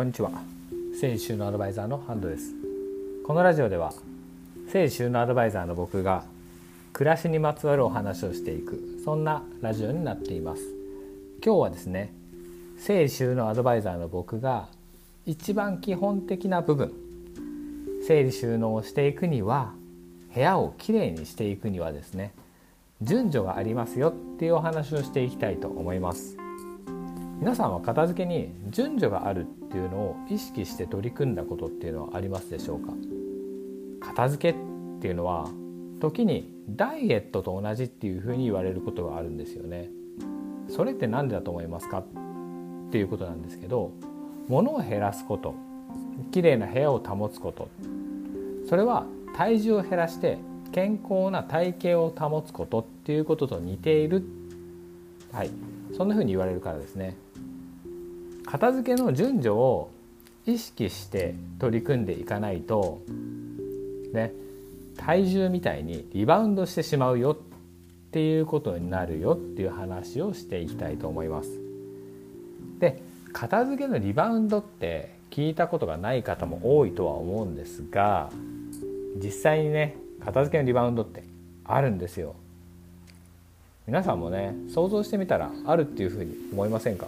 [0.00, 0.30] こんにちは。
[0.98, 2.54] 整理収納アドバイザーのハンドです。
[3.26, 3.92] このラジオでは
[4.72, 6.24] 整理収納アドバイザーの僕が
[6.94, 10.62] 暮らしにまつわるお話をしていくそんなラジオになっています。
[11.44, 12.14] 今日はですね
[12.78, 14.68] 整理収納アドバイザーの僕が
[15.26, 16.94] 一番基本的な部分
[18.06, 19.74] 整理収納をしていくには
[20.34, 22.32] 部屋をきれいにしていくにはですね
[23.02, 26.39] 順序がありますよっていうお話をしていきたいと思います。
[27.40, 32.92] 皆さんは片付けに順序があるっていうのを意識して取り組んだことっていうのはありますでしょうか？
[34.00, 34.62] 片付けっ
[35.00, 35.48] ていうのは
[36.00, 39.88] 時にダイエットと同じっていうふうに言われることがあるんですよね。
[40.68, 42.00] それって何でだと思いますか？
[42.00, 42.04] っ
[42.92, 43.90] ていうことなんですけど
[44.48, 45.54] 物を減らすこと
[46.32, 47.70] きれいな部屋を保つこと
[48.68, 50.36] それは体重を減らして
[50.72, 54.24] 健康な体型を保つことっていうことと似ている。
[55.32, 55.50] はい。
[55.96, 57.16] そんなふうに言われるからですね。
[58.50, 59.90] 片付けの順序を
[60.44, 63.00] 意識して取り組んでいかないと
[64.12, 64.32] ね
[64.96, 67.36] 体重みたいにリバウンドしてしまうよっ
[68.10, 71.50] ていうことになるよっていう話をしていきたいと思います。
[72.80, 73.00] で
[73.32, 78.30] 片付けのリバウンドって聞いたことがない方も多いとは思うんですが
[79.22, 81.22] 実際にね片付けのリバウンドって
[81.64, 82.34] あるんですよ。
[83.86, 87.06] 皆さんもね想像してみたらあるっていうふうに思いませんか？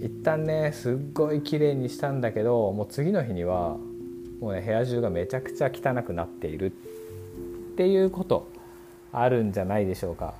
[0.00, 3.76] 一旦ねすっごい綺麗にしたんだけどもう次の日には
[4.40, 6.70] もうね部屋中がめちゃくちゃ汚くなっているっ
[7.76, 8.48] ていうこと
[9.12, 10.34] あるんじゃないでしょうか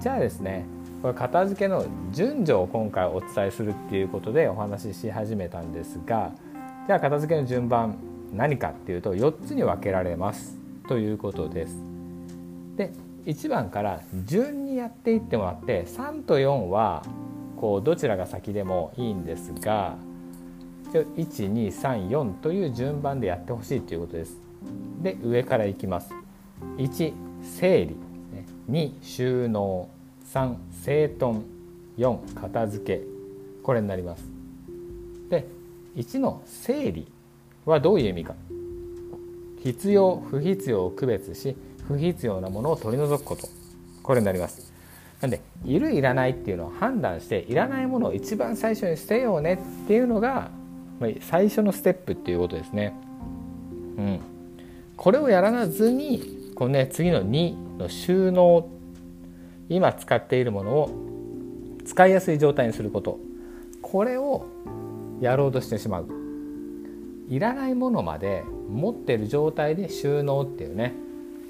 [0.00, 0.66] じゃあですね
[1.02, 6.32] これ片付けの順序を今回お伝えするっていうことでお話しし始めたんですが
[6.86, 7.96] じゃあ片付けの順番
[8.32, 10.58] 何かっていうと4つに分けられます
[10.88, 11.76] ということです。
[12.76, 12.92] で
[13.26, 17.02] 1番から順にやっていってもらって3と4は
[17.64, 19.96] こうどちらが先でもいいんですが
[20.92, 24.36] 1234という順番でやってほしいということです。
[25.02, 26.10] で上からいきます。
[26.76, 27.96] 1整理。
[28.70, 29.88] 2収納。
[30.30, 30.54] 3
[30.84, 31.40] 整頓。
[31.96, 33.02] 4片付け。
[33.62, 34.24] これになります。
[35.30, 35.46] で
[35.96, 37.10] 1の整理
[37.64, 38.34] はどういう意味か。
[39.62, 41.56] 必要不必要を区別し
[41.88, 43.48] 不必要なものを取り除くこと。
[44.02, 44.70] これになります。
[45.20, 49.54] なんでいるいらないっていうのを判断していらないものを一番最初に捨てようね
[49.84, 50.50] っていうのが
[51.20, 52.94] 最初のステップっていうことですね。
[53.96, 54.20] うん、
[54.96, 58.68] これをやらずにこの、ね、次の2の収納
[59.68, 60.90] 今使っているものを
[61.84, 63.18] 使いやすい状態にすること。
[63.82, 64.46] これを
[65.20, 66.08] やろうとしてしまう。
[67.28, 70.94] いらないものまで持ってる状態で収納っていうね。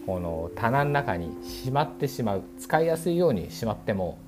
[0.06, 4.18] この棚の中にしまってしまう使いやすいようにしまっても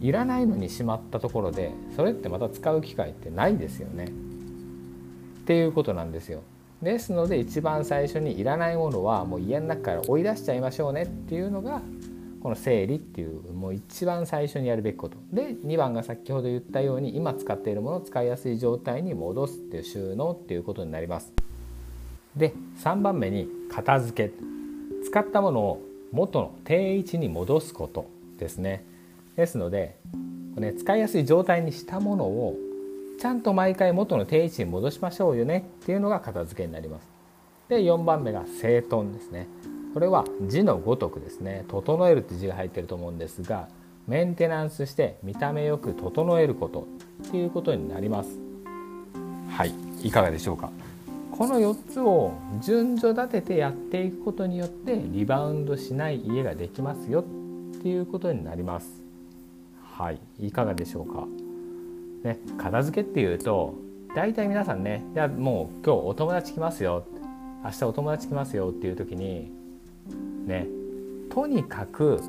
[0.00, 4.04] いらないのにしまったところでそれってまた使う機会ってないですよね。
[4.04, 4.08] っ
[5.44, 6.42] ていうことなんですよ。
[6.82, 11.82] ですので一番最初にいらないものはもう家の中から追い出しちゃいましょうねっていうのが
[12.40, 21.32] この整理っていうもう一番最初にやるべきことで2番が先ほど言ったように今使っているものを使いやすい状態に戻すっていう収納っていうことになります。
[22.36, 24.57] で3番目に片付け
[25.04, 25.82] 使ったものを
[26.12, 28.06] 元の定位置に戻すこと
[28.38, 28.84] ですね。
[29.36, 29.96] ですので、
[30.56, 32.56] ね、使いやすい状態にしたものを
[33.20, 37.08] ちゃんと毎回元の定位置に戻しましょうよねっていうのが片付けになります。
[37.68, 39.46] で4番目が整頓ですね。
[39.94, 41.64] これは字のごとくですね。
[41.68, 43.68] 整えるって字が入ってると思うんですが
[44.06, 46.86] メンテナンスして見た目よく整えること
[47.26, 48.30] っていうことになります。
[49.50, 50.70] はいいかがでしょうか？
[51.38, 57.24] この4つを順序立ててやっていくことによってリバウンドしない家ができますよっ
[57.80, 58.88] ていうことになります。
[59.80, 61.28] はいいかがでしょうか？
[62.24, 63.76] ね、片付けっていうと
[64.16, 67.06] 大体皆さんねじゃもう今日お友達来ますよ
[67.64, 69.52] 明日お友達来ますよっていう時に
[70.44, 70.66] ね
[71.30, 72.20] とにかく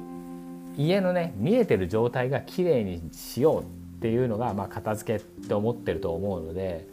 [0.78, 3.66] 家のね見えてる状態がきれいにしようっ
[4.02, 6.88] ていうのが、まあ、片付けって思ってると思うので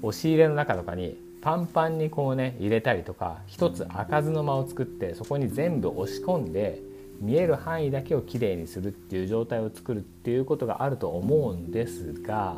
[0.00, 6.80] 押し入れの中とかにパンパンにこうね入れたりとか一つ開かずの間を作ってそこに全部押し込んで
[7.20, 12.56] 見える範囲だけをきれいにするっていう状態を作るっていうことがあると思うんですが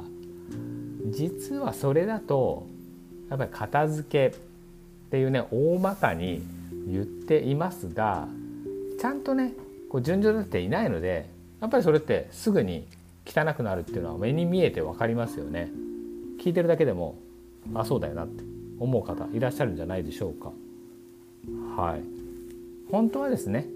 [1.11, 2.67] 実はそれだと
[3.31, 4.41] やっぱり片付けっ
[5.11, 6.43] ていうね大まかに
[6.87, 8.29] 言っていますが
[9.01, 9.53] ちゃんとね
[9.91, 11.29] こう順序立っていないので
[11.61, 12.87] やっぱりそれってすぐに
[13.27, 15.71] 汚くなるっていうのは目に見えて分かりますよね。
[16.39, 17.17] 聞いてるだけでも
[17.75, 20.53] あそうだよなって思う方いらっしゃるんじゃないでしょうか。
[21.77, 22.03] はい、
[22.91, 23.67] 本当はですね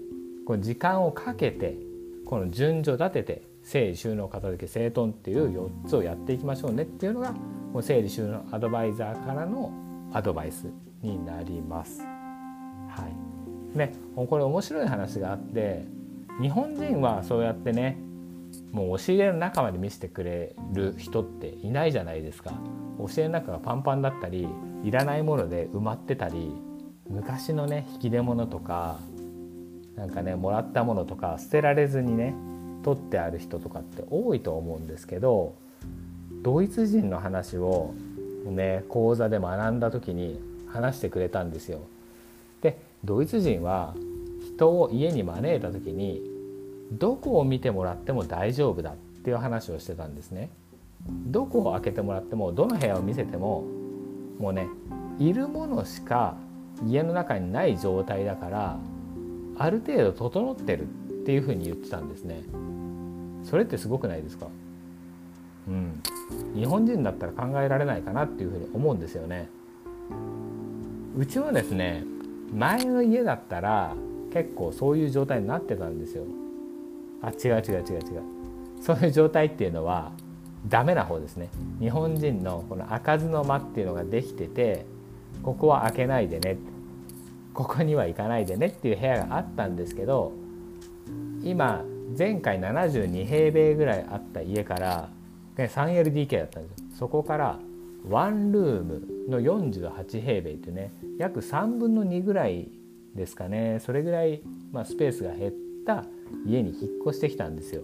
[0.45, 1.77] この時間をかけて
[2.25, 5.51] この順序立てて整理収納片付け整頓っていう
[5.85, 9.71] 4つをやっていきましょうねっていうのがもう整理収納アドバイザーからの
[10.11, 10.67] アドバイス
[11.01, 12.01] になります。
[12.01, 15.85] はいね、これ面白い話があって
[16.41, 17.97] 日本人はそうやってね
[18.71, 22.53] もう押し入れの中まで見せてくれる人っていないじゃないですか
[22.99, 24.47] 押し入れの中がパンパンだったり
[24.83, 26.53] いらないもので埋まってたり
[27.09, 28.99] 昔のね引き出物とか
[29.95, 32.33] なんかねもらったものとか捨てられずにね
[32.83, 35.55] 取ってある人とかって多いと思うんですけど
[36.41, 37.93] ドイツ人の話を
[38.45, 40.39] ね講座で学んだ時に
[40.71, 41.81] 話してくれたんですよ。
[42.61, 43.95] でドイツ人は
[44.45, 46.21] 人を家に招いた時に
[46.91, 50.49] どこを見てもらっても大丈夫だっていう話をしてたんですね。
[51.07, 53.63] どこを開けてもらってもどの部屋を見せても
[54.37, 54.67] もうね
[55.17, 56.35] いるものしか
[56.85, 58.77] 家の中にない状態だから
[59.57, 60.85] ある程度整ってるっ
[61.25, 62.41] ていうふうに言ってたんですね。
[63.43, 64.47] それってすごくないですか？
[65.67, 66.01] うん、
[66.55, 69.49] 日本人だったら考えられないかなっていうふうに思うんですよね。
[71.17, 72.03] うちはですね
[72.53, 73.93] 前の家だったら
[74.33, 76.23] 結構そういう状態になってたんですよ。
[77.21, 78.21] あ違う違う違う違う。
[78.81, 80.11] そういう状態っていうのは
[80.67, 81.49] ダメな方ですね。
[81.79, 84.85] 日本人のこの開かずの間っていうのができてて
[85.43, 86.57] ここは開けないでね。
[87.53, 90.31] ここには行かないでねっていう部屋があったんですけど
[91.43, 91.83] 今
[92.17, 95.09] 前回72平米ぐらいあった家から
[95.57, 96.87] ね、3LDK だったんですよ。
[96.97, 97.59] そこから
[98.07, 102.69] ワンルームの48平米ってね約3分の2ぐらい
[103.13, 103.79] ですかね。
[103.81, 105.53] それぐらい、まあ、スペースが減っ
[105.85, 106.05] た
[106.45, 107.83] 家に引っ越してきたんですよ。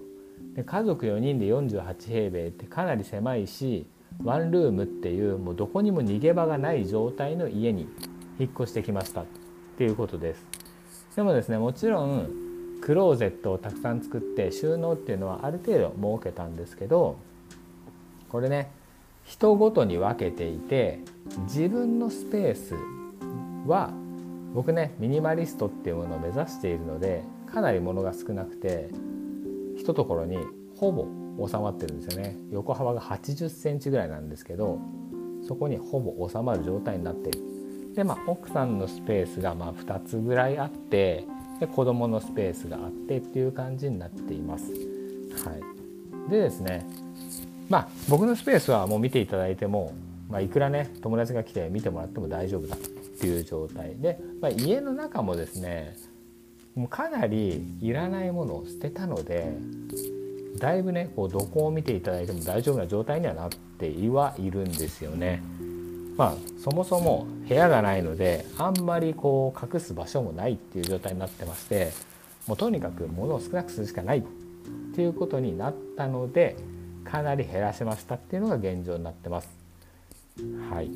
[0.55, 3.85] で家族4人で48平米ってかなり狭いし
[4.23, 7.87] ワンルームっていうもうどこにも逃げ場がない状態の家に
[8.39, 9.25] 引っ越してきましたっ
[9.77, 10.45] ていうことです。
[11.15, 12.29] でもですねもちろん
[12.81, 17.17] クローゼットをたくさん作って収納っていうのはある程度設けたんですけど
[18.29, 18.69] これね
[19.23, 20.99] 人ごとに分けていて
[21.45, 22.75] 自分のスペース
[23.67, 23.91] は
[24.55, 27.23] 僕ねミニマリストっていうものを目指しているので
[27.53, 28.89] かなり物が少なくて
[29.77, 30.37] 一とところに
[30.77, 31.05] ほぼ
[31.47, 32.37] 収まってるんですよね。
[32.51, 34.79] 横幅が80センチぐらいなんですけど
[35.45, 37.39] そこにほぼ収まる状態になっている。
[37.95, 41.25] でまあ奥さんのスペースがまあ2つぐらいあって
[41.59, 44.71] で子供のスペースがあってっていう感じになっています。
[44.71, 45.51] は
[46.27, 46.87] い、でですね
[47.67, 49.93] まあ僕のスペースはもう見ていただいても、
[50.29, 52.77] まあ、いくらね友達が来て見てもらっても大丈夫だ。
[53.15, 55.95] っていう状態で、まあ、家の中もですね
[56.75, 59.53] もうかなりいらないものを捨てたので
[60.57, 65.41] だいぶねこうどこを見ていただいても大丈夫な状態にはなってはいるんですよね。
[66.17, 71.91] まあそもそも部屋がないのであんまりこう隠す場所もないっていう状態になってまして
[72.47, 74.23] もうとにかく物を少なくするしかないっ
[74.95, 76.55] ていうことになったので
[77.03, 79.49] かなり減らしましたっていうのが現状になってます。
[80.69, 80.89] はい、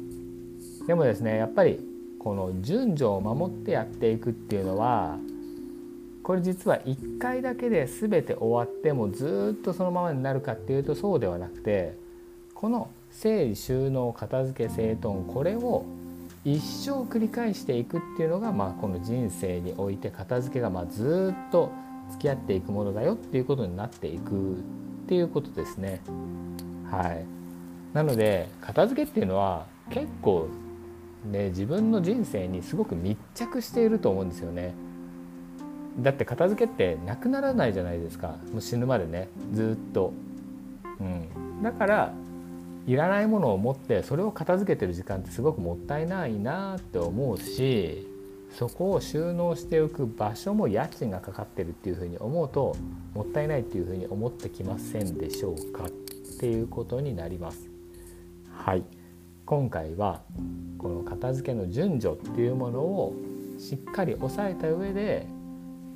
[0.88, 1.80] でもですねやっぱり
[2.20, 5.18] この順序を守ってやっていくっていうのは
[6.22, 11.98] これ実は1回だけで全て終わってもずっとそのままになるかっていうとそうではなくて
[12.54, 15.86] この整理収納片付け整頓これを
[16.46, 21.72] 一生繰り返していくっていうのが、まあ、この人生において片付けがまずっと
[22.12, 24.56] 付き合っていくものだよっていうことになっていくっ
[25.08, 26.02] ていうことですね。
[26.90, 27.26] はい、
[27.94, 30.48] なので片付けっていうのは結構
[31.26, 34.74] ね自分の人生にすごく密着していると思うんですよね。
[36.00, 40.14] だって片付けってなくならないじゃないですかもう死ぬまでねずっと。
[41.00, 42.14] うん、だから
[42.86, 48.08] いらないものを持ってそれを片付けてる時間ってすごくもったいないなって思うし
[48.58, 52.76] そこを収納しておく場所も家賃がかかってるっていうふうに思うと
[53.14, 55.90] もったいないっていうふうに思ってきませんでしょうかっ
[56.40, 57.70] ていうことになります。
[58.52, 58.84] はい
[59.50, 60.22] 今回は
[60.78, 63.16] この片付けの順序っていうものを
[63.58, 65.26] しっかり押さえた上で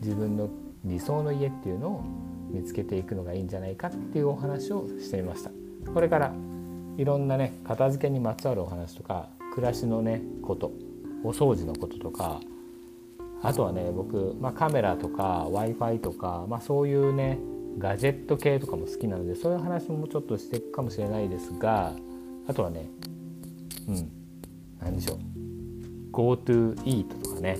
[0.02, 0.50] 自分の
[0.84, 2.04] 理想の家っていうのを
[2.50, 5.52] 見つけていくのがいいんじゃないかっていうお話をしてみました。
[5.94, 6.34] これから
[6.98, 10.72] いろんなね片付けにまつわるお話とか暮らしのねこと
[11.24, 12.42] お掃除のこととか
[13.44, 17.38] あとはね僕、まあ、カメラとか w i f i とか、まあ、そういうね
[17.78, 21.94] ガジェット系とかも好きなのでそういう話もちょっとしていくかもしれないですが
[22.48, 22.90] あとはね
[23.88, 24.12] うん
[24.80, 25.20] 何でしょう
[26.12, 27.58] GoToEat とかね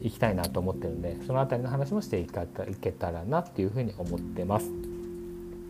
[0.00, 2.26] 行きたいなと思ってるんでその辺りの話もしてい
[2.80, 4.70] けたらなっていうふうに思ってます。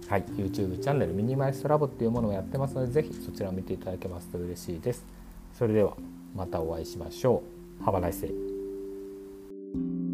[0.09, 5.05] はい、YouTube チャンネルミニマリストラボっていうものをやってますのでぜひそちらを見ていただけますと嬉しいです。
[5.53, 5.97] それでは
[6.35, 7.43] またお会いしましょ
[7.81, 7.85] う。
[7.85, 10.10] Have a nice day.